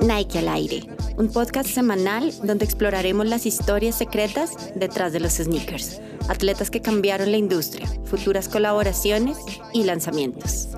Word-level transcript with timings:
Nike 0.00 0.38
al 0.40 0.48
aire, 0.48 0.82
un 1.16 1.28
podcast 1.28 1.68
semanal 1.68 2.32
donde 2.42 2.64
exploraremos 2.64 3.28
las 3.28 3.46
historias 3.46 3.94
secretas 3.94 4.50
detrás 4.74 5.12
de 5.12 5.20
los 5.20 5.34
sneakers, 5.34 6.00
atletas 6.28 6.68
que 6.68 6.82
cambiaron 6.82 7.30
la 7.30 7.36
industria, 7.36 7.86
futuras 8.06 8.48
colaboraciones 8.48 9.38
y 9.72 9.84
lanzamientos. 9.84 10.68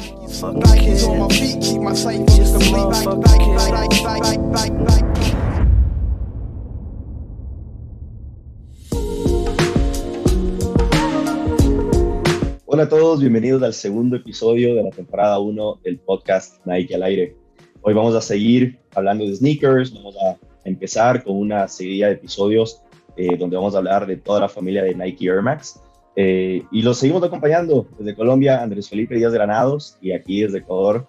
Hola 12.78 12.86
a 12.86 12.90
todos, 12.90 13.18
bienvenidos 13.18 13.60
al 13.64 13.74
segundo 13.74 14.14
episodio 14.14 14.76
de 14.76 14.84
la 14.84 14.90
temporada 14.90 15.40
1 15.40 15.80
del 15.82 15.98
podcast 15.98 16.64
Nike 16.64 16.94
al 16.94 17.02
aire. 17.02 17.36
Hoy 17.82 17.92
vamos 17.92 18.14
a 18.14 18.20
seguir 18.20 18.78
hablando 18.94 19.24
de 19.24 19.34
sneakers, 19.34 19.92
vamos 19.92 20.14
a 20.16 20.36
empezar 20.62 21.24
con 21.24 21.36
una 21.38 21.66
serie 21.66 22.06
de 22.06 22.12
episodios 22.12 22.80
eh, 23.16 23.36
donde 23.36 23.56
vamos 23.56 23.74
a 23.74 23.78
hablar 23.78 24.06
de 24.06 24.16
toda 24.16 24.38
la 24.38 24.48
familia 24.48 24.84
de 24.84 24.94
Nike 24.94 25.26
Air 25.26 25.42
Max. 25.42 25.82
Eh, 26.14 26.62
y 26.70 26.82
los 26.82 26.98
seguimos 26.98 27.24
acompañando 27.24 27.88
desde 27.98 28.14
Colombia, 28.14 28.62
Andrés 28.62 28.88
Felipe 28.88 29.16
Díaz 29.16 29.32
Granados, 29.32 29.98
y 30.00 30.12
aquí 30.12 30.42
desde 30.42 30.58
Ecuador, 30.58 31.04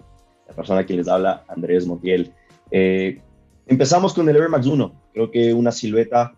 la 0.47 0.55
persona 0.55 0.79
a 0.79 0.85
quien 0.87 0.97
les 0.97 1.07
habla, 1.07 1.45
Andrés 1.49 1.85
Montiel. 1.85 2.33
Eh, 2.71 3.21
empezamos 3.67 4.15
con 4.15 4.27
el 4.27 4.35
Air 4.35 4.49
Max 4.49 4.65
1, 4.65 4.91
creo 5.13 5.29
que 5.29 5.53
una 5.53 5.71
silueta 5.71 6.33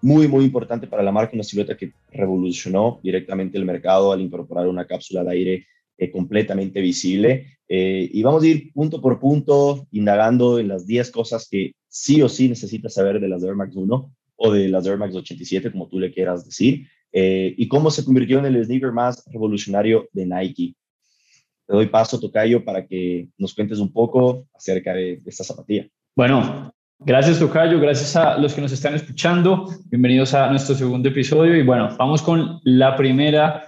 muy, 0.00 0.28
muy 0.28 0.44
importante 0.44 0.86
para 0.86 1.02
la 1.02 1.12
marca, 1.12 1.34
una 1.34 1.42
silueta 1.42 1.76
que 1.76 1.92
revolucionó 2.10 3.00
directamente 3.02 3.58
el 3.58 3.64
mercado 3.64 4.12
al 4.12 4.20
incorporar 4.20 4.68
una 4.68 4.86
cápsula 4.86 5.24
de 5.24 5.30
aire 5.30 5.66
eh, 5.96 6.10
completamente 6.10 6.80
visible. 6.80 7.58
Eh, 7.68 8.08
y 8.12 8.22
vamos 8.22 8.42
a 8.42 8.46
ir 8.46 8.72
punto 8.72 9.00
por 9.00 9.18
punto, 9.18 9.86
indagando 9.90 10.58
en 10.58 10.68
las 10.68 10.86
10 10.86 11.10
cosas 11.10 11.48
que 11.50 11.72
sí 11.88 12.22
o 12.22 12.28
sí 12.28 12.48
necesitas 12.48 12.94
saber 12.94 13.20
de 13.20 13.28
las 13.28 13.42
Air 13.42 13.56
Max 13.56 13.74
1 13.74 14.14
o 14.36 14.52
de 14.52 14.68
las 14.68 14.86
Air 14.86 14.96
Max 14.96 15.14
87, 15.14 15.72
como 15.72 15.88
tú 15.88 15.98
le 15.98 16.12
quieras 16.12 16.44
decir, 16.44 16.86
eh, 17.12 17.54
y 17.56 17.66
cómo 17.66 17.90
se 17.90 18.04
convirtió 18.04 18.38
en 18.38 18.46
el 18.46 18.64
sneaker 18.64 18.92
más 18.92 19.24
revolucionario 19.26 20.08
de 20.12 20.26
Nike. 20.26 20.74
Te 21.66 21.74
doy 21.74 21.86
paso, 21.86 22.20
Tocayo, 22.20 22.64
para 22.64 22.86
que 22.86 23.28
nos 23.36 23.54
cuentes 23.54 23.78
un 23.78 23.92
poco 23.92 24.46
acerca 24.54 24.94
de, 24.94 25.16
de 25.16 25.30
esta 25.30 25.44
zapatilla. 25.44 25.88
Bueno, 26.14 26.72
Gracias, 27.00 27.38
Tocayo. 27.38 27.78
Gracias 27.78 28.16
a 28.16 28.36
los 28.38 28.54
que 28.54 28.60
nos 28.60 28.72
están 28.72 28.94
escuchando. 28.94 29.68
Bienvenidos 29.84 30.34
a 30.34 30.50
nuestro 30.50 30.74
segundo 30.74 31.08
episodio. 31.08 31.54
Y 31.54 31.62
bueno, 31.62 31.94
vamos 31.96 32.22
con 32.22 32.60
la 32.64 32.96
primera 32.96 33.64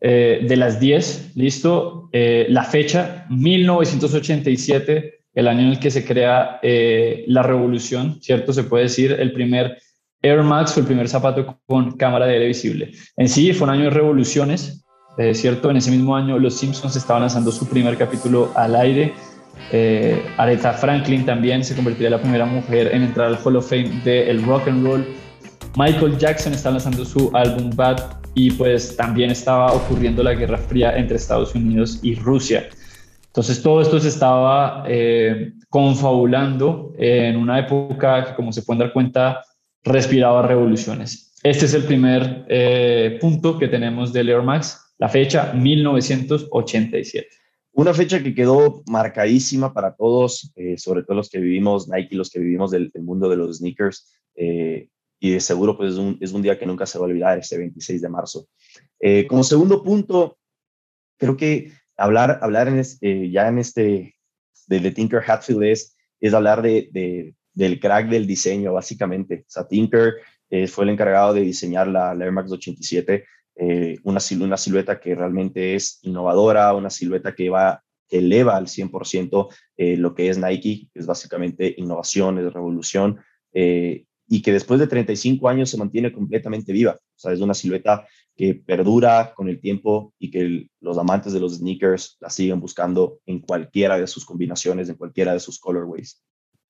eh, 0.00 0.46
de 0.48 0.56
las 0.56 0.80
10. 0.80 1.36
Listo. 1.36 2.08
Eh, 2.10 2.46
la 2.48 2.64
fecha, 2.64 3.26
1987, 3.28 5.24
el 5.34 5.48
año 5.48 5.60
en 5.60 5.68
el 5.68 5.78
que 5.78 5.90
se 5.90 6.06
crea 6.06 6.58
eh, 6.62 7.24
la 7.28 7.42
revolución, 7.42 8.18
¿cierto? 8.22 8.54
Se 8.54 8.64
puede 8.64 8.84
decir 8.84 9.12
el 9.12 9.32
primer 9.32 9.78
Air 10.22 10.42
Max 10.42 10.72
fue 10.72 10.80
el 10.80 10.86
primer 10.86 11.06
zapato 11.06 11.58
con 11.66 11.98
cámara 11.98 12.24
de 12.24 12.32
aire 12.32 12.46
visible. 12.46 12.92
En 13.18 13.28
sí, 13.28 13.52
fue 13.52 13.68
un 13.68 13.74
año 13.74 13.84
de 13.84 13.90
revoluciones, 13.90 14.86
¿cierto? 15.34 15.70
En 15.70 15.76
ese 15.76 15.90
mismo 15.90 16.16
año, 16.16 16.38
los 16.38 16.54
Simpsons 16.54 16.96
estaban 16.96 17.20
lanzando 17.20 17.52
su 17.52 17.68
primer 17.68 17.98
capítulo 17.98 18.50
al 18.56 18.74
aire 18.74 19.12
eh, 19.72 20.22
Aretha 20.36 20.72
Franklin 20.72 21.24
también 21.24 21.64
se 21.64 21.74
convertiría 21.74 22.08
en 22.08 22.12
la 22.12 22.20
primera 22.20 22.46
mujer 22.46 22.90
en 22.92 23.02
entrar 23.02 23.28
al 23.28 23.38
Hall 23.42 23.56
of 23.56 23.68
Fame 23.68 23.90
del 24.04 24.42
rock 24.44 24.68
and 24.68 24.86
roll. 24.86 25.06
Michael 25.76 26.18
Jackson 26.18 26.52
está 26.52 26.70
lanzando 26.70 27.04
su 27.04 27.30
álbum 27.34 27.70
Bad 27.74 28.00
y 28.34 28.50
pues 28.52 28.96
también 28.96 29.30
estaba 29.30 29.72
ocurriendo 29.72 30.22
la 30.22 30.34
Guerra 30.34 30.58
Fría 30.58 30.96
entre 30.96 31.16
Estados 31.16 31.54
Unidos 31.54 31.98
y 32.02 32.14
Rusia. 32.14 32.68
Entonces 33.26 33.62
todo 33.62 33.80
esto 33.80 33.98
se 33.98 34.08
estaba 34.08 34.84
eh, 34.86 35.52
confabulando 35.68 36.92
en 36.98 37.36
una 37.36 37.58
época 37.58 38.24
que 38.24 38.34
como 38.34 38.52
se 38.52 38.62
pueden 38.62 38.80
dar 38.80 38.92
cuenta 38.92 39.40
respiraba 39.82 40.46
revoluciones. 40.46 41.34
Este 41.42 41.66
es 41.66 41.74
el 41.74 41.84
primer 41.84 42.46
eh, 42.48 43.18
punto 43.20 43.58
que 43.58 43.68
tenemos 43.68 44.12
de 44.12 44.20
Air 44.20 44.42
Max, 44.42 44.94
la 44.98 45.08
fecha 45.08 45.52
1987. 45.52 47.28
Una 47.76 47.92
fecha 47.92 48.22
que 48.22 48.34
quedó 48.34 48.84
marcadísima 48.86 49.74
para 49.74 49.96
todos, 49.96 50.52
eh, 50.54 50.78
sobre 50.78 51.02
todo 51.02 51.16
los 51.16 51.28
que 51.28 51.40
vivimos 51.40 51.88
Nike, 51.88 52.14
los 52.14 52.30
que 52.30 52.38
vivimos 52.38 52.70
del, 52.70 52.92
mundo 53.00 53.28
de 53.28 53.36
los 53.36 53.58
sneakers, 53.58 54.16
eh, 54.36 54.88
y 55.18 55.30
de 55.30 55.40
seguro 55.40 55.76
pues 55.76 55.94
es 55.94 55.98
un, 55.98 56.16
es 56.20 56.32
un, 56.32 56.40
día 56.40 56.56
que 56.56 56.66
nunca 56.66 56.86
se 56.86 56.98
va 56.98 57.06
a 57.06 57.08
olvidar, 57.08 57.36
este 57.36 57.58
26 57.58 58.00
de 58.00 58.08
marzo. 58.08 58.46
Eh, 59.00 59.26
como 59.26 59.42
segundo 59.42 59.82
punto, 59.82 60.38
creo 61.18 61.36
que 61.36 61.72
hablar, 61.96 62.38
hablar 62.42 62.68
en 62.68 62.80
ya 63.32 63.48
en 63.48 63.58
este, 63.58 64.14
de, 64.68 64.90
Tinker 64.92 65.22
Hatfield 65.26 65.64
es, 65.64 65.96
es 66.20 66.32
hablar 66.32 66.62
de, 66.62 66.88
de, 66.92 67.34
del 67.54 67.80
crack 67.80 68.08
del 68.08 68.28
diseño, 68.28 68.72
básicamente. 68.72 69.46
O 69.48 69.50
sea, 69.50 69.66
Tinker 69.66 70.14
fue 70.68 70.84
el 70.84 70.90
encargado 70.90 71.34
de 71.34 71.40
diseñar 71.40 71.88
la, 71.88 72.14
la 72.14 72.24
Air 72.24 72.32
Max 72.32 72.52
87 72.52 73.24
eh, 73.56 73.98
una, 74.02 74.20
una 74.40 74.56
silueta 74.56 75.00
que 75.00 75.14
realmente 75.14 75.74
es 75.74 75.98
innovadora, 76.02 76.74
una 76.74 76.90
silueta 76.90 77.34
que 77.34 77.50
va 77.50 77.82
que 78.08 78.18
eleva 78.18 78.56
al 78.56 78.66
100% 78.66 79.48
eh, 79.76 79.96
lo 79.96 80.14
que 80.14 80.28
es 80.28 80.38
Nike, 80.38 80.88
que 80.92 81.00
es 81.00 81.06
básicamente 81.06 81.74
innovación, 81.78 82.38
es 82.38 82.52
revolución, 82.52 83.18
eh, 83.52 84.04
y 84.28 84.42
que 84.42 84.52
después 84.52 84.80
de 84.80 84.86
35 84.86 85.48
años 85.48 85.70
se 85.70 85.76
mantiene 85.76 86.12
completamente 86.12 86.72
viva. 86.72 86.92
O 86.92 87.18
sea, 87.18 87.32
es 87.32 87.40
una 87.40 87.54
silueta 87.54 88.06
que 88.36 88.54
perdura 88.54 89.32
con 89.34 89.48
el 89.48 89.60
tiempo 89.60 90.12
y 90.18 90.30
que 90.30 90.68
los 90.80 90.98
amantes 90.98 91.32
de 91.32 91.40
los 91.40 91.56
sneakers 91.56 92.16
la 92.20 92.30
siguen 92.30 92.60
buscando 92.60 93.20
en 93.26 93.40
cualquiera 93.40 93.98
de 93.98 94.06
sus 94.06 94.24
combinaciones, 94.24 94.88
en 94.88 94.96
cualquiera 94.96 95.32
de 95.32 95.40
sus 95.40 95.58
colorways. 95.58 96.22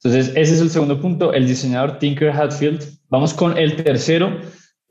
Entonces, 0.03 0.33
ese 0.37 0.55
es 0.55 0.61
el 0.61 0.71
segundo 0.71 1.01
punto, 1.01 1.33
el 1.33 1.47
diseñador 1.47 1.99
Tinker 1.99 2.31
Hatfield. 2.31 2.83
Vamos 3.09 3.33
con 3.33 3.57
el 3.57 3.83
tercero, 3.83 4.39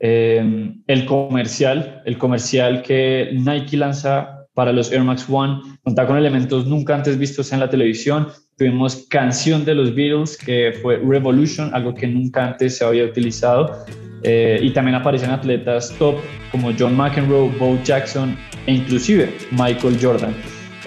Em, 0.00 0.82
el 0.86 1.06
comercial, 1.06 2.02
el 2.04 2.18
comercial 2.18 2.82
que 2.82 3.30
Nike 3.32 3.76
lanza 3.76 4.46
para 4.54 4.72
los 4.72 4.92
Air 4.92 5.02
Max 5.02 5.26
One, 5.28 5.60
cuenta 5.82 6.06
con 6.06 6.16
elementos 6.16 6.66
nunca 6.66 6.94
antes 6.94 7.18
vistos 7.18 7.52
en 7.52 7.60
la 7.60 7.68
televisión. 7.68 8.28
Tuvimos 8.56 9.06
canción 9.08 9.64
de 9.64 9.74
los 9.74 9.94
Beatles, 9.94 10.36
que 10.36 10.72
fue 10.80 10.96
Revolution, 10.98 11.74
algo 11.74 11.92
que 11.94 12.06
nunca 12.06 12.44
antes 12.46 12.78
se 12.78 12.84
había 12.84 13.04
utilizado. 13.04 13.84
Eh, 14.22 14.58
y 14.62 14.70
también 14.70 14.94
aparecen 14.94 15.30
atletas 15.30 15.94
top 15.98 16.16
como 16.50 16.72
John 16.78 16.96
McEnroe, 16.96 17.50
Bo 17.58 17.78
Jackson 17.84 18.36
e 18.66 18.72
inclusive 18.72 19.30
Michael 19.50 19.98
Jordan. 20.00 20.34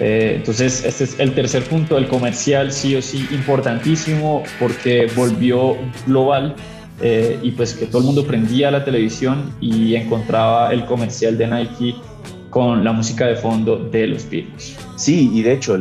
Eh, 0.00 0.34
entonces, 0.36 0.84
este 0.84 1.04
es 1.04 1.20
el 1.20 1.32
tercer 1.34 1.62
punto, 1.64 1.98
el 1.98 2.08
comercial 2.08 2.72
sí 2.72 2.96
o 2.96 3.02
sí 3.02 3.26
importantísimo 3.30 4.42
porque 4.58 5.08
volvió 5.14 5.76
global 6.06 6.54
eh, 7.00 7.38
y 7.42 7.52
pues 7.52 7.74
que 7.74 7.86
todo 7.86 7.98
el 7.98 8.06
mundo 8.06 8.26
prendía 8.26 8.70
la 8.70 8.84
televisión 8.84 9.54
y 9.60 9.94
encontraba 9.94 10.72
el 10.72 10.84
comercial 10.84 11.38
de 11.38 11.46
Nike 11.46 11.94
con 12.50 12.82
la 12.82 12.92
música 12.92 13.26
de 13.26 13.36
fondo 13.36 13.76
de 13.76 14.08
los 14.08 14.28
Beatles. 14.28 14.76
Sí, 14.96 15.30
y 15.32 15.42
de 15.42 15.52
hecho 15.52 15.78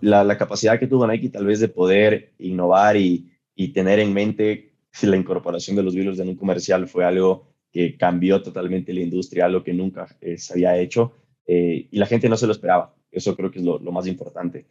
la, 0.00 0.36
capacidad 0.36 0.78
que 0.78 0.86
tuvo 0.86 1.06
Nike 1.06 1.30
tal 1.30 1.46
vez 1.46 1.60
de 1.60 1.68
poder 1.68 2.32
innovar 2.38 2.96
y, 2.96 3.28
tener 3.72 4.00
en 4.00 4.12
mente 4.12 4.72
la 5.02 5.16
incorporación 5.16 5.76
de 5.76 5.84
los 5.84 5.94
Beatles 5.94 6.18
en 6.18 6.28
un 6.28 6.36
comercial 6.36 6.88
fue 6.88 7.04
algo 7.04 7.54
que 7.70 7.96
cambió 7.96 8.42
totalmente 8.42 8.92
la 8.92 9.00
industria, 9.00 9.46
algo 9.46 9.62
que 9.62 9.72
nunca 9.72 10.08
eh, 10.20 10.36
se 10.36 10.54
había 10.54 10.76
hecho 10.76 11.12
eh, 11.46 11.86
y 11.90 11.96
la 11.96 12.06
gente 12.06 12.28
no 12.28 12.36
se 12.36 12.46
lo 12.46 12.52
esperaba. 12.52 12.94
Eso 13.10 13.36
creo 13.36 13.52
que 13.52 13.60
es 13.60 13.64
lo 13.64 13.92
más 13.92 14.06
importante. 14.08 14.66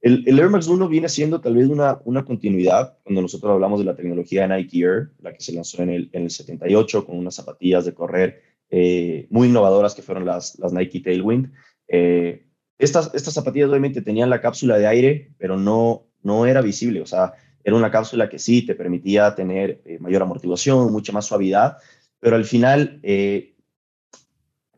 El, 0.00 0.38
Air 0.38 0.48
Max 0.48 0.66
1 0.66 0.88
viene 0.88 1.08
siendo 1.08 1.40
tal 1.40 1.56
vez 1.56 1.68
una, 1.68 2.00
una 2.04 2.24
continuidad 2.24 2.98
cuando 3.02 3.20
nosotros 3.20 3.52
hablamos 3.52 3.80
de 3.80 3.84
la 3.84 3.94
tecnología 3.94 4.46
de 4.46 4.56
Nike 4.56 4.80
Air, 4.80 5.10
la 5.20 5.32
que 5.32 5.40
se 5.40 5.52
lanzó 5.52 5.82
en 5.82 5.90
el, 5.90 6.10
en 6.12 6.22
el 6.22 6.30
78 6.30 7.04
con 7.04 7.18
unas 7.18 7.34
zapatillas 7.34 7.84
de 7.84 7.92
correr 7.92 8.42
eh, 8.70 9.26
muy 9.30 9.48
innovadoras 9.48 9.94
que 9.94 10.02
fueron 10.02 10.24
las, 10.24 10.58
las 10.58 10.72
Nike 10.72 11.00
Tailwind. 11.00 11.52
Eh, 11.88 12.46
estas, 12.78 13.10
estas 13.14 13.34
zapatillas 13.34 13.68
obviamente 13.68 14.00
tenían 14.00 14.30
la 14.30 14.40
cápsula 14.40 14.78
de 14.78 14.86
aire, 14.86 15.34
pero 15.36 15.58
no, 15.58 16.06
no 16.22 16.46
era 16.46 16.62
visible, 16.62 17.02
o 17.02 17.06
sea, 17.06 17.34
era 17.62 17.76
una 17.76 17.90
cápsula 17.90 18.30
que 18.30 18.38
sí 18.38 18.62
te 18.64 18.74
permitía 18.74 19.34
tener 19.34 19.82
eh, 19.84 19.98
mayor 19.98 20.22
amortiguación, 20.22 20.90
mucha 20.92 21.12
más 21.12 21.26
suavidad, 21.26 21.76
pero 22.20 22.36
al 22.36 22.46
final 22.46 23.00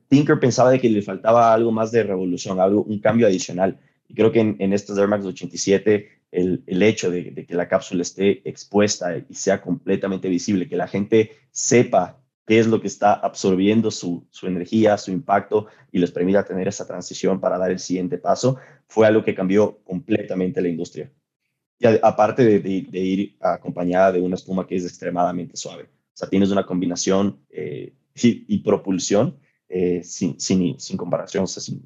Tinker 0.08 0.40
pensaba 0.40 0.70
de 0.70 0.80
que 0.80 0.90
le 0.90 1.02
faltaba 1.02 1.54
algo 1.54 1.70
más 1.70 1.92
de 1.92 2.02
revolución, 2.02 2.58
algo, 2.58 2.82
un 2.82 2.98
cambio 2.98 3.26
adicional. 3.26 3.78
Y 4.08 4.14
creo 4.14 4.32
que 4.32 4.40
en, 4.40 4.56
en 4.58 4.72
estos 4.72 4.98
Air 4.98 5.08
Max 5.08 5.24
87, 5.24 6.08
el, 6.32 6.64
el 6.66 6.82
hecho 6.82 7.10
de, 7.10 7.46
que 7.46 7.54
la 7.54 7.68
cápsula 7.68 8.02
esté 8.02 8.46
expuesta 8.48 9.16
y 9.16 9.34
sea 9.34 9.60
completamente 9.60 10.28
visible, 10.28 10.68
que 10.68 10.76
la 10.76 10.88
gente 10.88 11.32
sepa 11.50 12.18
qué 12.46 12.58
es 12.58 12.66
lo 12.66 12.80
que 12.80 12.86
está 12.88 13.12
absorbiendo 13.12 13.90
su, 13.90 14.26
su, 14.30 14.46
energía, 14.46 14.98
su 14.98 15.12
impacto 15.12 15.66
y 15.92 15.98
les 15.98 16.10
permita 16.10 16.44
tener 16.44 16.66
esa 16.68 16.86
transición 16.86 17.40
para 17.40 17.58
dar 17.58 17.70
el 17.70 17.78
siguiente 17.78 18.18
paso, 18.18 18.58
fue 18.88 19.06
algo 19.06 19.22
que 19.22 19.34
cambió 19.34 19.78
completamente 19.84 20.60
la 20.60 20.68
industria. 20.68 21.12
Y 21.78 21.86
aparte 22.02 22.44
de, 22.44 22.60
de, 22.60 23.00
ir 23.00 23.36
acompañada 23.40 24.12
de 24.12 24.20
una 24.20 24.36
espuma 24.36 24.66
que 24.66 24.76
es 24.76 24.84
extremadamente 24.84 25.56
suave. 25.56 25.84
O 25.84 26.14
sea, 26.14 26.28
tienes 26.28 26.50
una 26.50 26.64
combinación 26.64 27.40
eh, 27.50 27.94
y, 28.14 28.58
propulsión 28.58 29.38
eh, 29.68 30.02
sin, 30.04 30.38
sin, 30.38 30.78
sin, 30.78 30.96
comparación, 30.96 31.44
o 31.44 31.46
sea, 31.46 31.62
sin, 31.62 31.82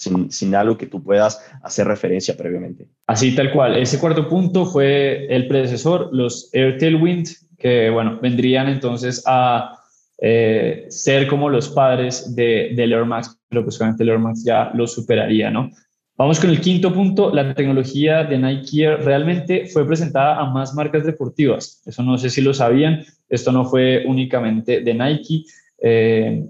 sin, 0.00 0.54
algo 0.54 0.78
que 0.78 0.86
tú 0.86 1.02
puedas 1.02 1.44
hacer 1.62 1.86
referencia 1.86 2.36
previamente. 2.36 2.88
Así 3.06 3.34
tal 3.34 3.52
cual. 3.52 3.76
Ese 3.76 3.98
cuarto 3.98 4.28
punto 4.28 4.66
fue 4.66 5.26
el 5.34 5.46
predecesor, 5.46 6.08
los 6.12 6.48
Air 6.52 6.78
Tailwind, 6.78 7.28
que 7.58 7.90
bueno, 7.90 8.18
vendrían 8.20 8.68
entonces 8.68 9.22
a 9.26 9.78
eh, 10.18 10.86
ser 10.88 11.26
como 11.28 11.48
los 11.48 11.68
padres 11.68 12.34
de, 12.34 12.72
del 12.74 12.92
Air 12.92 13.04
Max, 13.04 13.38
pero 13.48 13.62
pues 13.62 13.76
obviamente 13.76 14.04
Air 14.04 14.18
Max 14.18 14.44
ya 14.44 14.70
lo 14.74 14.86
superaría, 14.86 15.50
¿no? 15.50 15.70
Vamos 16.16 16.38
con 16.38 16.50
el 16.50 16.60
quinto 16.60 16.92
punto. 16.92 17.34
La 17.34 17.54
tecnología 17.54 18.24
de 18.24 18.36
Nike 18.36 18.82
Air 18.82 19.02
realmente 19.02 19.66
fue 19.66 19.86
presentada 19.86 20.38
a 20.38 20.44
más 20.50 20.74
marcas 20.74 21.06
deportivas. 21.06 21.82
Eso 21.86 22.02
no 22.02 22.18
sé 22.18 22.28
si 22.28 22.42
lo 22.42 22.52
sabían. 22.52 23.04
Esto 23.30 23.52
no 23.52 23.64
fue 23.64 24.04
únicamente 24.06 24.82
de 24.82 24.92
Nike. 24.92 25.44
Eh, 25.82 26.44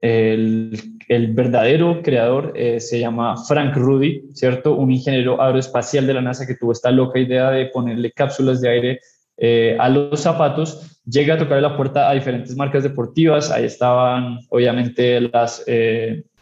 el, 0.00 0.95
el, 1.08 1.34
verdadero 1.34 2.02
creador 2.02 2.52
eh, 2.54 2.80
se 2.80 3.00
llama 3.00 3.36
Frank 3.36 3.76
Rudy, 3.76 4.22
¿cierto? 4.32 4.74
Un 4.74 4.90
ingeniero 4.90 5.40
aeroespacial 5.40 6.06
de 6.06 6.14
la 6.14 6.22
NASA 6.22 6.46
que 6.46 6.54
tuvo 6.54 6.72
esta 6.72 6.90
loca 6.90 7.18
idea 7.18 7.50
de 7.50 7.66
ponerle 7.66 8.12
cápsulas 8.12 8.60
de 8.60 8.68
aire 8.68 9.00
eh, 9.36 9.76
a 9.78 9.88
los 9.88 10.20
zapatos. 10.20 11.00
Llega 11.04 11.34
a 11.34 11.38
tocar 11.38 11.60
la 11.62 11.76
puerta 11.76 12.10
a 12.10 12.14
diferentes 12.14 12.56
marcas 12.56 12.82
deportivas. 12.82 13.50
Ahí 13.50 13.64
estaban, 13.64 14.40
obviamente, 14.50 15.20
las, 15.20 15.64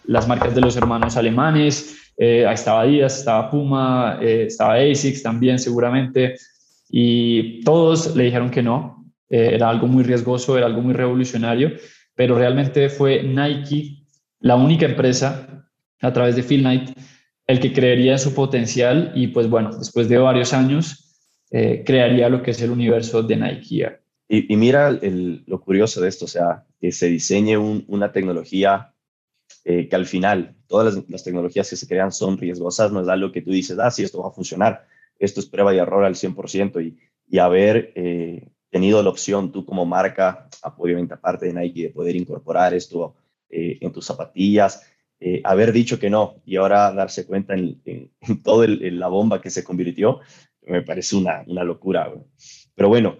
las 0.07 0.29
marcas 0.29 0.55
de 0.55 0.61
los 0.61 0.77
hermanos 0.77 1.17
alemanes. 1.17 2.05
Eh, 2.17 2.47
ahí 2.47 2.55
estaba 2.55 2.83
Adidas, 2.83 3.19
estaba 3.19 3.51
Puma, 3.51 4.19
eh, 4.23 4.45
estaba 4.47 4.75
ASICS 4.75 5.23
también 5.23 5.59
seguramente, 5.59 6.37
y 6.89 7.63
todos 7.65 8.15
le 8.15 8.25
dijeron 8.25 8.51
que 8.51 8.63
no, 8.63 9.05
eh, 9.29 9.51
era 9.55 9.69
algo 9.69 9.89
muy 9.89 10.05
riesgoso, 10.05 10.57
era 10.57 10.67
algo 10.67 10.81
muy 10.81 10.95
revolucionario, 10.95 11.73
pero 12.15 12.37
realmente 12.39 12.89
fue 12.89 13.23
Nike 13.23 14.04
la 14.45 14.57
única 14.57 14.85
empresa 14.85 15.67
a 16.03 16.13
través 16.13 16.37
de 16.37 16.43
Phil 16.43 16.61
Knight 16.61 16.91
el 17.47 17.61
que 17.61 17.73
creería 17.73 18.19
su 18.19 18.35
potencial 18.35 19.11
y 19.15 19.29
pues 19.29 19.49
bueno, 19.49 19.75
después 19.77 20.09
de 20.09 20.19
varios 20.19 20.53
años 20.53 21.01
crearía 21.51 22.29
lo 22.29 22.43
que 22.43 22.51
es 22.51 22.61
el 22.63 22.71
universo 22.71 23.23
de 23.23 23.37
Nike 23.37 24.01
Y, 24.29 24.57
mira 24.57 24.91
lo 24.91 25.61
curioso 25.61 26.01
de 26.01 26.09
esto, 26.09 26.25
o 26.25 26.29
sea, 26.29 26.65
que 26.81 26.91
se 26.91 27.07
diseñe 27.07 27.57
una 27.57 28.11
tecnología 28.13 28.93
que 29.65 29.89
al 29.93 30.05
final 30.05 30.57
todas 30.67 31.03
las, 31.09 31.25
tecnologías 31.25 31.71
que 31.71 31.77
se 31.77 31.87
crean 31.87 32.13
son 32.13 32.37
riesgosas, 32.37 32.93
no 32.93 33.01
es 33.01 33.09
algo 33.09 33.33
que 33.33 33.41
tú 33.41 33.51
dices, 33.51 33.79
ah, 33.79 33.91
sí, 33.91 34.03
esto 34.03 34.23
va 34.23 34.29
a 34.29 34.33
funcionar, 34.33 34.87
esto 35.19 35.41
es 35.41 35.47
prueba 35.47 35.75
y 35.75 35.79
error 35.79 36.05
al 36.05 36.17
100% 36.17 36.85
y, 36.85 36.99
y 37.29 37.39
haber 37.39 37.93
eh, 37.95 38.49
tenido 38.69 39.03
la 39.03 39.11
opción 39.11 39.53
tú 39.53 39.65
como 39.65 39.87
marca, 39.87 40.49
obviamente 40.77 41.15
aparte 41.15 41.47
de 41.47 41.55
Nike, 41.55 41.83
de 41.85 41.91
poder 41.91 42.17
incorporar 42.17 42.75
esto 42.75 43.15
eh, 43.55 43.79
en 43.81 43.93
tus 43.93 44.07
zapatillas, 44.07 44.83
eh, 45.21 45.41
haber 45.45 45.73
dicho 45.73 45.99
que 45.99 46.11
no 46.11 46.43
y 46.45 46.57
ahora 46.57 46.93
darse 46.93 47.27
cuenta 47.27 47.55
en, 47.55 47.81
en, 47.85 48.43
toda 48.43 48.67
la 48.69 49.09
bomba 49.09 49.41
que 49.41 49.51
se 49.51 49.65
convirtió, 49.65 50.21
me 50.67 50.83
parece 50.83 51.17
una, 51.17 51.45
una 51.47 51.65
locura. 51.65 52.13
Pero 52.75 52.89
bueno, 52.89 53.19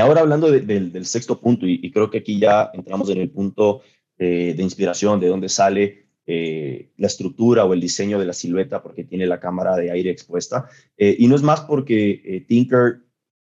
ahora 0.00 0.20
hablando 0.20 0.50
del 0.50 1.04
sexto 1.06 1.40
punto, 1.40 1.66
y, 1.66 1.90
creo 1.90 2.10
que 2.10 2.18
aquí 2.18 2.38
ya 2.38 2.70
entramos 2.72 3.10
en 3.10 3.18
el 3.18 3.30
punto 3.30 3.82
de 4.16 4.56
inspiración, 4.58 5.20
de 5.20 5.28
dónde 5.28 5.48
sale 5.48 6.08
eh, 6.30 6.92
la 6.98 7.06
estructura 7.06 7.64
o 7.64 7.72
el 7.72 7.80
diseño 7.80 8.18
de 8.18 8.26
la 8.26 8.34
silueta 8.34 8.82
porque 8.82 9.02
tiene 9.02 9.26
la 9.26 9.40
cámara 9.40 9.74
de 9.76 9.90
aire 9.90 10.10
expuesta. 10.10 10.68
Eh, 10.98 11.16
y 11.18 11.26
no 11.26 11.34
es 11.34 11.40
más 11.40 11.62
porque 11.62 12.20
eh, 12.22 12.44
Tinker 12.46 13.00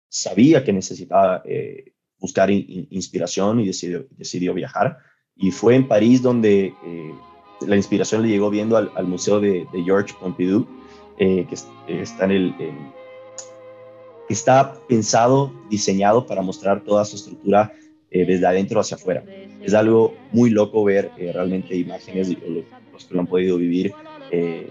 sabía 0.08 0.62
que 0.62 0.72
necesitaba 0.72 1.42
buscar 2.20 2.48
inspiración 2.48 3.58
y 3.58 3.66
decidió, 3.66 4.06
decidió, 4.12 4.54
viajar. 4.54 4.98
Y 5.36 5.50
fue 5.50 5.74
en 5.74 5.86
París 5.86 6.22
donde 6.22 6.74
la 7.60 7.76
inspiración 7.76 8.22
le 8.22 8.28
llegó 8.28 8.50
viendo 8.50 8.76
al, 8.76 9.06
Museo 9.06 9.40
de, 9.40 9.66
de, 9.72 9.82
Georges 9.84 10.16
Pompidou, 10.16 10.66
que 11.18 11.46
está 11.88 12.24
en 12.24 12.30
el... 12.30 12.54
está 14.28 14.74
pensado, 14.88 15.52
diseñado 15.68 16.26
para 16.26 16.42
mostrar 16.42 16.82
toda 16.84 17.04
su 17.04 17.16
estructura 17.16 17.72
desde 18.10 18.46
adentro 18.46 18.80
hacia 18.80 18.96
afuera 18.96 19.22
es 19.66 19.74
algo 19.74 20.14
muy 20.32 20.50
loco 20.50 20.84
ver 20.84 21.10
eh, 21.18 21.32
realmente 21.32 21.76
imágenes, 21.76 22.28
los 22.92 23.04
que 23.04 23.14
lo 23.14 23.20
han 23.20 23.26
podido 23.26 23.58
vivir 23.58 23.92
eh, 24.30 24.68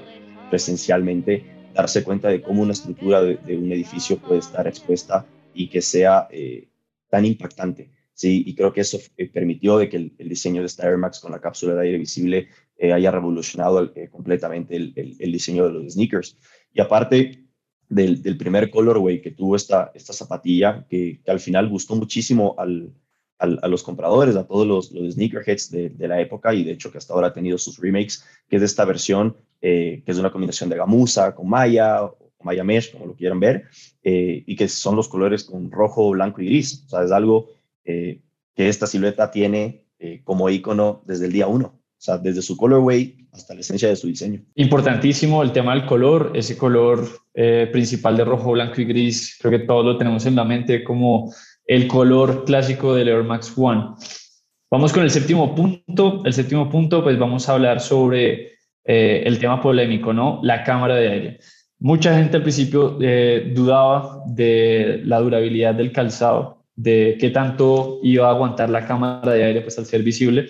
presencialmente, 0.50 1.46
darse 1.74 2.02
cuenta 2.04 2.30
de 2.30 2.42
cómo 2.42 2.62
una 2.62 2.72
estructura 2.72 3.22
de, 3.22 3.58
un 3.58 3.72
edificio 3.74 4.18
puede 4.18 4.40
estar 4.40 4.66
expuesta 4.68 5.26
y 5.54 5.68
que 5.68 5.82
sea 5.82 6.30
eh, 6.32 6.70
tan 7.10 7.26
impactante. 7.26 7.90
Sí, 8.16 8.44
y 8.48 8.56
creo 8.56 8.74
que 8.74 8.82
eso 8.82 8.98
permitió 9.32 9.78
de 9.78 9.90
que 9.90 9.98
el, 9.98 10.30
diseño 10.30 10.62
de 10.62 10.68
esta 10.68 10.88
Air 10.88 10.98
Max 10.98 11.20
con 11.20 11.32
la 11.32 11.42
cápsula 11.42 11.76
de 11.76 11.82
aire 11.82 11.98
visible 12.00 12.48
haya 12.82 13.12
revolucionado 13.12 13.94
completamente 14.10 14.76
el, 14.76 15.32
diseño 15.32 15.68
de 15.68 15.74
los 15.74 15.94
sneakers. 15.94 16.38
Y 16.74 16.82
aparte 16.82 17.44
del, 17.90 18.24
del 18.24 18.38
primer 18.38 18.72
colorway 18.72 19.22
que 19.22 19.32
tuvo 19.32 19.56
esta, 19.56 19.92
esta 19.94 20.14
zapatilla, 20.14 20.88
que, 20.90 21.22
al 21.28 21.40
final 21.40 21.70
gustó 21.70 21.96
muchísimo 21.96 22.56
al, 22.58 22.94
a, 23.38 23.68
los 23.68 23.84
compradores, 23.84 24.36
a 24.36 24.48
todos 24.48 24.66
los, 24.66 24.92
los 24.92 25.14
sneakerheads 25.16 25.70
de, 25.70 25.90
de, 25.90 26.08
la 26.08 26.20
época 26.22 26.54
y 26.54 26.64
de 26.64 26.72
hecho 26.72 26.92
que 26.92 26.98
hasta 26.98 27.14
ahora 27.14 27.28
ha 27.28 27.34
tenido 27.34 27.58
sus 27.58 27.78
remakes, 27.80 28.24
que 28.48 28.56
es 28.56 28.64
esta 28.64 28.86
versión 28.86 29.36
eh, 29.68 30.04
que 30.06 30.12
es 30.12 30.20
una 30.20 30.32
combinación 30.32 30.70
de 30.70 30.78
gamuza 30.78 31.34
con 31.34 31.50
maya 31.50 32.04
o 32.04 32.32
maya 32.44 32.64
mesh, 32.64 32.92
como 32.92 33.08
lo 33.08 33.16
quieran 33.16 33.40
ver, 33.40 33.64
eh, 34.04 34.44
y 34.46 34.56
que 34.56 34.68
son 34.68 34.96
los 34.96 35.10
colores 35.10 35.44
con 35.44 35.72
rojo, 35.72 36.12
blanco 36.12 36.40
y 36.40 36.46
gris. 36.46 36.84
O 36.86 36.90
sea, 36.90 37.04
es 37.04 37.12
algo 37.12 37.50
eh, 37.86 38.22
que 38.56 38.70
esta 38.70 38.88
silueta 38.88 39.32
tiene 39.32 39.84
como 40.24 40.50
icono 40.50 41.02
desde 41.06 41.26
el 41.26 41.32
día 41.32 41.48
uno. 41.48 41.68
O 41.68 42.02
sea, 42.06 42.18
desde 42.20 42.44
su 42.44 42.56
colorway 42.56 43.28
hasta 43.32 43.56
la 43.56 43.62
esencia 43.62 43.90
de 43.90 43.96
su 43.96 44.08
diseño. 44.08 44.42
Importantísimo 44.54 45.42
el 45.42 45.52
tema 45.52 45.74
del 45.74 45.88
color, 45.88 46.32
ese 46.36 46.56
color 46.56 47.08
principal 47.34 48.16
de 48.16 48.26
rojo, 48.26 48.52
blanco 48.52 48.82
y 48.82 48.86
gris, 48.86 49.38
creo 49.42 49.52
que 49.52 49.66
todos 49.66 49.84
lo 49.84 49.98
tenemos 49.98 50.26
en 50.28 50.36
la 50.36 50.44
mente 50.44 50.84
como 50.84 51.34
el 51.66 51.88
color 51.88 52.46
clásico 52.46 52.94
del 52.94 53.08
Air 53.08 53.24
Max 53.24 53.54
One. 53.58 53.96
Vamos 54.70 54.92
con 54.92 55.04
el 55.04 55.10
séptimo 55.10 55.56
punto. 55.56 56.22
El 56.26 56.34
séptimo 56.34 56.70
punto, 56.70 57.04
pues 57.04 57.18
vamos 57.18 57.48
a 57.48 57.54
hablar 57.54 57.80
sobre 57.80 58.56
eh, 58.84 59.24
el 59.26 59.40
tema 59.40 59.62
polémico, 59.62 60.14
¿no? 60.14 60.40
La 60.44 60.64
cámara 60.64 60.96
de 60.96 61.08
aire. 61.08 61.40
Mucha 61.80 62.16
gente 62.18 62.38
al 62.38 62.44
principio 62.44 62.98
eh, 63.02 63.52
dudaba 63.54 64.22
de 64.28 65.02
la 65.04 65.20
durabilidad 65.20 65.76
del 65.76 65.92
calzado, 65.92 66.65
de 66.76 67.18
qué 67.20 67.30
tanto 67.30 68.00
iba 68.04 68.28
a 68.28 68.32
aguantar 68.32 68.70
la 68.70 68.86
cámara 68.86 69.34
de 69.34 69.44
aire 69.44 69.62
pues 69.62 69.78
al 69.78 69.86
ser 69.86 70.04
visible, 70.04 70.50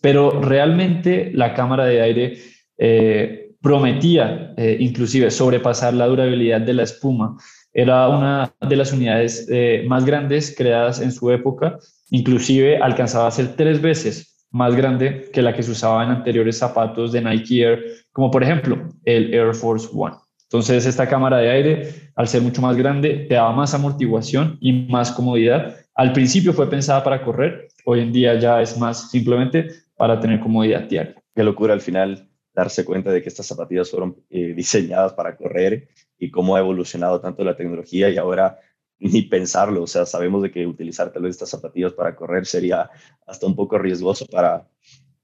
pero 0.00 0.40
realmente 0.40 1.30
la 1.34 1.54
cámara 1.54 1.84
de 1.84 2.00
aire 2.00 2.38
eh, 2.78 3.50
prometía 3.60 4.54
inclusive 4.78 5.30
sobrepasar 5.30 5.92
la 5.92 6.06
durabilidad 6.06 6.62
de 6.62 6.72
la 6.72 6.84
espuma. 6.84 7.36
Era 7.72 8.08
una 8.08 8.52
de 8.68 8.76
las 8.76 8.92
unidades 8.92 9.46
eh, 9.50 9.84
más 9.86 10.04
grandes 10.04 10.54
creadas 10.56 11.00
en 11.00 11.12
su 11.12 11.30
época, 11.30 11.78
inclusive 12.10 12.78
alcanzaba 12.78 13.28
a 13.28 13.30
ser 13.30 13.54
tres 13.54 13.80
veces 13.80 14.46
más 14.50 14.74
grande 14.74 15.30
que 15.32 15.42
la 15.42 15.54
que 15.54 15.62
se 15.62 15.70
usaba 15.70 16.02
en 16.02 16.10
anteriores 16.10 16.58
zapatos 16.58 17.12
de 17.12 17.22
Nike 17.22 17.62
Air, 17.62 17.84
como 18.12 18.30
por 18.30 18.42
ejemplo 18.42 18.88
el 19.04 19.32
Air 19.32 19.54
Force 19.54 19.88
One. 19.92 20.16
Entonces 20.52 20.84
esta 20.84 21.08
cámara 21.08 21.38
de 21.38 21.48
aire, 21.48 21.94
al 22.16 22.26
ser 22.26 22.42
mucho 22.42 22.60
más 22.60 22.76
grande, 22.76 23.26
te 23.28 23.36
daba 23.36 23.52
más 23.52 23.72
amortiguación 23.72 24.58
y 24.60 24.72
más 24.72 25.12
comodidad. 25.12 25.76
Al 25.94 26.12
principio 26.12 26.52
fue 26.52 26.68
pensada 26.68 27.04
para 27.04 27.22
correr, 27.22 27.68
hoy 27.84 28.00
en 28.00 28.12
día 28.12 28.36
ya 28.36 28.60
es 28.60 28.76
más 28.76 29.12
simplemente 29.12 29.68
para 29.94 30.18
tener 30.18 30.40
comodidad 30.40 30.88
diaria. 30.88 31.14
Qué 31.36 31.44
locura 31.44 31.72
al 31.72 31.80
final 31.80 32.28
darse 32.52 32.84
cuenta 32.84 33.12
de 33.12 33.22
que 33.22 33.28
estas 33.28 33.46
zapatillas 33.46 33.92
fueron 33.92 34.16
eh, 34.28 34.52
diseñadas 34.52 35.12
para 35.12 35.36
correr 35.36 35.88
y 36.18 36.32
cómo 36.32 36.56
ha 36.56 36.58
evolucionado 36.58 37.20
tanto 37.20 37.44
la 37.44 37.54
tecnología 37.54 38.10
y 38.10 38.16
ahora 38.16 38.58
ni 38.98 39.22
pensarlo, 39.22 39.84
o 39.84 39.86
sea, 39.86 40.04
sabemos 40.04 40.42
de 40.42 40.50
que 40.50 40.66
utilizar 40.66 41.12
tal 41.12 41.26
estas 41.26 41.48
zapatillas 41.48 41.92
para 41.92 42.16
correr 42.16 42.44
sería 42.44 42.90
hasta 43.24 43.46
un 43.46 43.54
poco 43.54 43.78
riesgoso 43.78 44.26
para, 44.26 44.66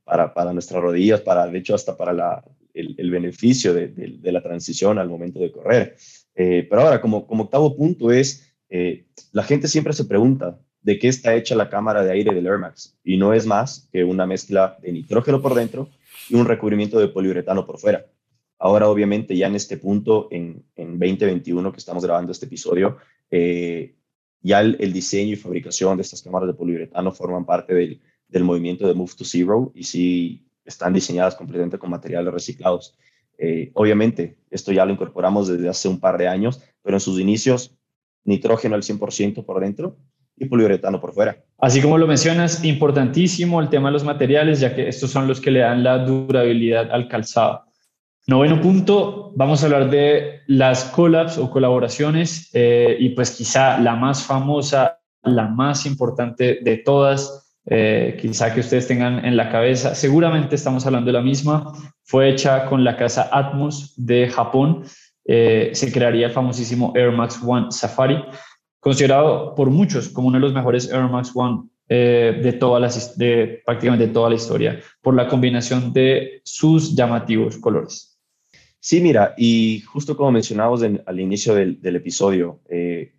para, 0.04 0.32
para 0.32 0.52
nuestras 0.52 0.80
rodillas, 0.80 1.20
para, 1.20 1.48
de 1.48 1.58
hecho, 1.58 1.74
hasta 1.74 1.96
para 1.96 2.12
la, 2.12 2.44
el, 2.76 3.10
beneficio 3.10 3.74
de, 3.74 4.18
la 4.22 4.42
transición 4.42 4.98
al 4.98 5.08
momento 5.08 5.38
de 5.40 5.50
correr. 5.50 5.96
Eh, 6.34 6.66
pero 6.68 6.82
ahora, 6.82 7.00
como, 7.00 7.26
octavo 7.28 7.76
punto 7.76 8.12
es, 8.12 8.52
eh, 8.68 9.06
la 9.32 9.42
gente 9.42 9.68
siempre 9.68 9.92
se 9.92 10.04
pregunta, 10.04 10.60
de 10.86 11.00
qué 11.00 11.08
está 11.08 11.34
hecha 11.34 11.56
la 11.56 11.68
cámara 11.68 12.04
de 12.04 12.12
aire 12.12 12.32
del 12.32 12.46
Air 12.46 12.58
Max 12.58 12.96
y 13.02 13.16
no 13.16 13.34
es 13.34 13.44
más 13.44 13.88
que 13.90 14.04
una 14.04 14.24
mezcla 14.24 14.78
de 14.80 14.92
nitrógeno 14.92 15.42
por 15.42 15.52
dentro 15.52 15.88
y 16.28 16.36
un 16.36 16.46
recubrimiento 16.46 17.00
de 17.00 17.08
poliuretano 17.08 17.66
por 17.66 17.80
fuera. 17.80 18.06
Ahora, 18.56 18.88
obviamente, 18.88 19.36
ya 19.36 19.48
en 19.48 19.56
este 19.56 19.78
punto, 19.78 20.28
en, 20.30 20.64
en 20.76 20.96
2021 20.98 21.72
que 21.72 21.78
estamos 21.78 22.04
grabando 22.04 22.30
este 22.30 22.46
episodio, 22.46 22.98
eh, 23.32 23.96
ya 24.40 24.60
el, 24.60 24.92
diseño 24.92 25.32
y 25.32 25.36
fabricación 25.36 25.96
de 25.96 26.02
estas 26.02 26.22
cámaras 26.22 26.46
de 26.46 26.54
poliuretano 26.54 27.10
forman 27.10 27.44
parte 27.44 27.74
del, 27.74 28.00
del, 28.28 28.44
movimiento 28.44 28.86
de 28.86 28.94
Move 28.94 29.12
to 29.18 29.24
Zero 29.24 29.72
y 29.74 29.82
sí 29.82 30.45
están 30.66 30.92
diseñadas 30.92 31.34
completamente 31.34 31.78
con 31.78 31.90
materiales 31.90 32.32
reciclados. 32.32 32.96
Eh, 33.38 33.70
obviamente, 33.74 34.38
esto 34.50 34.72
ya 34.72 34.84
lo 34.84 34.92
incorporamos 34.92 35.48
desde 35.48 35.68
hace 35.68 35.88
un 35.88 36.00
par 36.00 36.18
de 36.18 36.28
años, 36.28 36.62
pero 36.82 36.96
en 36.96 37.00
sus 37.00 37.20
inicios, 37.20 37.76
nitrógeno 38.24 38.74
al 38.74 38.82
100% 38.82 39.44
por 39.44 39.60
dentro 39.60 39.96
y 40.36 40.46
poliuretano 40.46 41.00
por 41.00 41.12
fuera. 41.12 41.44
Así 41.58 41.80
como 41.80 41.98
lo 41.98 42.06
mencionas, 42.06 42.64
importantísimo 42.64 43.60
el 43.60 43.68
tema 43.68 43.88
de 43.88 43.92
los 43.94 44.04
materiales, 44.04 44.60
ya 44.60 44.74
que 44.74 44.88
estos 44.88 45.10
son 45.10 45.26
los 45.26 45.40
que 45.40 45.50
le 45.50 45.60
dan 45.60 45.82
la 45.82 45.98
durabilidad 45.98 46.90
al 46.90 47.08
calzado. 47.08 47.64
Noveno 48.26 48.60
punto, 48.60 49.32
vamos 49.36 49.62
a 49.62 49.66
hablar 49.66 49.88
de 49.88 50.40
las 50.48 50.84
collabs 50.86 51.38
o 51.38 51.48
colaboraciones 51.48 52.50
eh, 52.52 52.96
y 52.98 53.10
pues 53.10 53.30
quizá 53.30 53.78
la 53.78 53.94
más 53.94 54.24
famosa, 54.24 55.00
la 55.22 55.46
más 55.46 55.86
importante 55.86 56.58
de 56.60 56.76
todas, 56.78 57.45
eh, 57.66 58.16
quizá 58.20 58.54
que 58.54 58.60
ustedes 58.60 58.86
tengan 58.86 59.24
en 59.24 59.36
la 59.36 59.50
cabeza, 59.50 59.94
seguramente 59.94 60.54
estamos 60.54 60.86
hablando 60.86 61.08
de 61.08 61.12
la 61.12 61.22
misma, 61.22 61.72
fue 62.04 62.30
hecha 62.30 62.66
con 62.66 62.84
la 62.84 62.96
casa 62.96 63.28
Atmos 63.32 63.94
de 63.96 64.28
Japón, 64.28 64.84
eh, 65.24 65.70
se 65.72 65.92
crearía 65.92 66.26
el 66.26 66.32
famosísimo 66.32 66.92
Air 66.94 67.12
Max 67.12 67.40
One 67.44 67.66
Safari, 67.70 68.24
considerado 68.80 69.54
por 69.54 69.70
muchos 69.70 70.08
como 70.08 70.28
uno 70.28 70.38
de 70.38 70.42
los 70.42 70.54
mejores 70.54 70.90
Air 70.90 71.08
Max 71.08 71.32
One 71.34 71.64
de, 71.88 72.56
todas 72.58 72.82
las, 72.82 73.16
de 73.16 73.62
prácticamente 73.64 74.08
toda 74.08 74.28
la 74.28 74.34
historia, 74.34 74.80
por 75.00 75.14
la 75.14 75.28
combinación 75.28 75.92
de 75.92 76.40
sus 76.44 76.96
llamativos 76.96 77.58
colores. 77.58 78.16
Sí, 78.86 79.00
mira, 79.00 79.34
y 79.36 79.80
justo 79.80 80.16
como 80.16 80.30
mencionábamos 80.30 80.80
al 81.06 81.18
inicio 81.18 81.56
del, 81.56 81.96
episodio, 81.96 82.60
eh, 82.70 83.15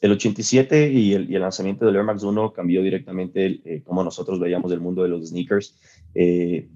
el 0.00 0.12
87 0.12 0.90
y 0.92 1.14
el, 1.14 1.40
lanzamiento 1.40 1.86
del 1.86 1.96
Air 1.96 2.04
Max 2.04 2.22
1 2.22 2.52
cambió 2.52 2.82
directamente 2.82 3.60
eh, 3.64 3.82
cómo 3.84 4.02
nosotros 4.02 4.40
veíamos 4.40 4.72
el 4.72 4.80
mundo 4.80 5.02
de 5.02 5.08
los 5.08 5.28
sneakers. 5.28 5.78
Eh, 6.14 6.68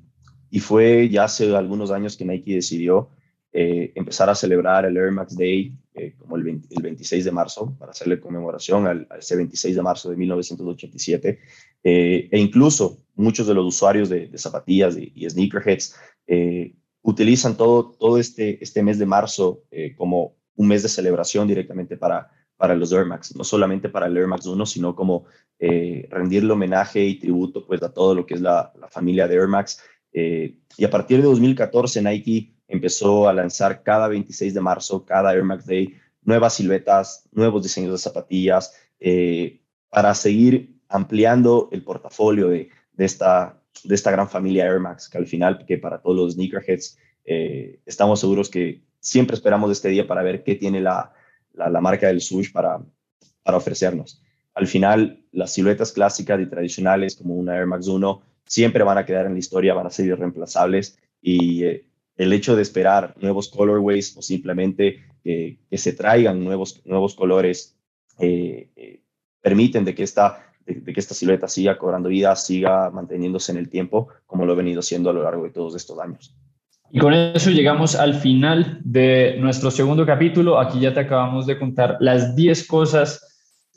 y 0.50 0.60
fue 0.60 1.08
ya 1.08 1.24
hace 1.24 1.54
algunos 1.54 1.90
años 1.90 2.16
que 2.16 2.24
Nike 2.24 2.54
decidió 2.54 3.10
empezar 3.58 4.28
a 4.28 4.34
celebrar 4.34 4.84
el 4.84 4.98
Air 4.98 5.12
Max 5.12 5.34
Day 5.34 5.74
como 6.18 6.36
el, 6.36 6.60
26 6.82 7.24
de 7.24 7.32
marzo, 7.32 7.74
para 7.78 7.92
hacerle 7.92 8.20
conmemoración 8.20 8.86
al, 8.86 9.08
ese 9.18 9.34
26 9.34 9.76
de 9.76 9.82
marzo 9.82 10.10
de 10.10 10.16
1987. 10.16 11.38
e 11.82 12.38
incluso 12.38 12.98
muchos 13.14 13.46
de 13.46 13.54
los 13.54 13.64
usuarios 13.64 14.10
de, 14.10 14.30
zapatillas 14.36 14.98
y, 14.98 15.10
y 15.14 15.30
sneakerheads 15.30 15.94
utilizan 17.06 17.56
todo, 17.56 17.92
todo 17.92 18.18
este, 18.18 18.62
este 18.62 18.82
mes 18.82 18.98
de 18.98 19.06
marzo 19.06 19.62
eh, 19.70 19.94
como 19.96 20.34
un 20.56 20.66
mes 20.66 20.82
de 20.82 20.88
celebración 20.88 21.46
directamente 21.46 21.96
para, 21.96 22.28
para 22.56 22.74
los 22.74 22.92
Air 22.92 23.06
Max, 23.06 23.34
no 23.36 23.44
solamente 23.44 23.88
para 23.88 24.06
el 24.06 24.16
Air 24.16 24.26
Max 24.26 24.46
1, 24.46 24.66
sino 24.66 24.94
como 24.94 25.24
eh, 25.58 26.08
rendirle 26.10 26.52
homenaje 26.52 27.04
y 27.04 27.18
tributo 27.18 27.66
pues, 27.66 27.82
a 27.82 27.92
todo 27.92 28.14
lo 28.14 28.26
que 28.26 28.34
es 28.34 28.40
la, 28.40 28.72
familia 28.90 29.28
de 29.28 29.36
Air 29.36 29.48
Max. 29.48 29.82
Eh, 30.12 30.58
y 30.76 30.84
a 30.84 30.90
partir 30.90 31.18
de 31.18 31.24
2014 31.24 32.02
Nike 32.02 32.54
empezó 32.68 33.28
a 33.28 33.32
lanzar 33.32 33.82
cada 33.82 34.08
26 34.08 34.54
de 34.54 34.60
marzo, 34.60 35.04
cada 35.04 35.34
Air 35.34 35.44
Max 35.44 35.66
Day, 35.66 35.94
nuevas 36.22 36.54
siluetas, 36.54 37.28
nuevos 37.32 37.62
diseños 37.62 37.92
de 37.92 37.98
zapatillas, 37.98 38.74
para 39.90 40.14
seguir 40.14 40.74
ampliando 40.88 41.68
el 41.70 41.84
portafolio 41.84 42.48
de, 42.48 42.70
de 42.92 43.04
esta, 43.04 43.60
de 43.84 43.94
esta 43.94 44.10
gran 44.10 44.28
familia 44.28 44.66
Air 44.66 44.80
Max, 44.80 45.08
que 45.08 45.18
al 45.18 45.26
final, 45.26 45.64
que 45.66 45.78
para 45.78 46.00
todos 46.00 46.16
los 46.16 46.34
sneakerheads, 46.34 46.98
eh, 47.24 47.80
estamos 47.86 48.20
seguros 48.20 48.48
que 48.48 48.82
siempre 49.00 49.34
esperamos 49.34 49.70
este 49.70 49.88
día 49.88 50.06
para 50.06 50.22
ver 50.22 50.42
qué 50.42 50.54
tiene 50.54 50.80
la, 50.80 51.12
la, 51.56 51.80
marca 51.80 52.08
del 52.08 52.20
Swoosh 52.20 52.52
para, 52.52 52.80
para 53.42 53.56
ofrecernos. 53.56 54.22
Al 54.54 54.66
final, 54.66 55.24
las 55.32 55.52
siluetas 55.52 55.92
clásicas 55.92 56.40
y 56.40 56.46
tradicionales 56.46 57.16
como 57.16 57.34
una 57.34 57.56
Air 57.56 57.66
Max 57.66 57.88
1 57.88 58.22
siempre 58.44 58.84
van 58.84 58.98
a 58.98 59.04
quedar 59.04 59.26
en 59.26 59.32
la 59.32 59.38
historia, 59.38 59.74
van 59.74 59.86
a 59.86 59.90
ser 59.90 60.06
irreemplazables 60.06 60.98
y 61.20 61.64
eh, 61.64 61.86
el 62.16 62.32
hecho 62.32 62.56
de 62.56 62.62
esperar 62.62 63.14
nuevos 63.20 63.48
colorways 63.48 64.16
o 64.16 64.22
simplemente 64.22 65.04
que 65.24 65.58
se 65.72 65.92
traigan 65.92 66.44
nuevos, 66.44 66.80
nuevos 66.84 67.16
colores 67.16 67.76
eh, 68.20 69.00
permiten 69.42 69.84
de 69.84 69.92
que 69.92 70.04
esta 70.04 70.46
de, 70.66 70.92
que 70.92 71.00
esta 71.00 71.14
silueta 71.14 71.48
siga 71.48 71.78
cobrando 71.78 72.08
vida, 72.08 72.34
siga 72.36 72.90
manteniéndose 72.90 73.52
en 73.52 73.58
el 73.58 73.68
tiempo, 73.68 74.08
como 74.26 74.44
lo 74.44 74.52
he 74.52 74.56
venido 74.56 74.82
siendo 74.82 75.10
a 75.10 75.12
lo 75.12 75.22
largo 75.22 75.44
de 75.44 75.50
todos 75.50 75.74
estos 75.76 75.98
años. 75.98 76.34
Y 76.92 76.98
con 76.98 77.12
eso 77.12 77.50
llegamos 77.50 77.94
al 77.94 78.14
final 78.14 78.80
de 78.84 79.36
nuestro 79.40 79.70
segundo 79.70 80.06
capítulo. 80.06 80.58
Aquí 80.58 80.80
ya 80.80 80.94
te 80.94 81.00
acabamos 81.00 81.46
de 81.46 81.58
contar 81.58 81.96
las 82.00 82.36
10 82.36 82.66
cosas 82.66 83.22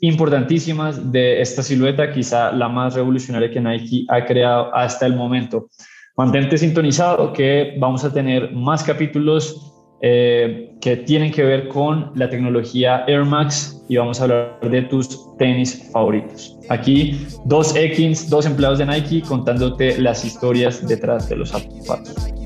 importantísimas 0.00 1.12
de 1.12 1.40
esta 1.40 1.62
silueta, 1.62 2.12
quizá 2.12 2.52
la 2.52 2.68
más 2.68 2.94
revolucionaria 2.94 3.50
que 3.50 3.60
Nike 3.60 4.06
ha 4.08 4.24
creado 4.24 4.74
hasta 4.74 5.06
el 5.06 5.14
momento. 5.14 5.68
Mantente 6.16 6.56
sintonizado 6.56 7.32
que 7.32 7.76
vamos 7.78 8.04
a 8.04 8.12
tener 8.12 8.52
más 8.52 8.82
capítulos 8.82 9.70
eh, 10.02 10.74
que 10.80 10.96
tienen 10.96 11.30
que 11.30 11.42
ver 11.44 11.68
con 11.68 12.12
la 12.14 12.30
tecnología 12.30 13.04
Air 13.06 13.24
Max 13.24 13.84
y 13.88 13.96
vamos 13.96 14.18
a 14.20 14.24
hablar 14.24 14.58
de 14.62 14.82
tus 14.82 15.36
tenis 15.36 15.90
favoritos. 15.92 16.56
Aquí 16.70 17.26
dos 17.44 17.76
Ekins, 17.76 18.30
dos 18.30 18.46
empleados 18.46 18.78
de 18.78 18.86
Nike 18.86 19.20
contándote 19.20 19.98
las 19.98 20.24
historias 20.24 20.86
detrás 20.88 21.28
de 21.28 21.36
los 21.36 21.50
zapatos. 21.50 22.39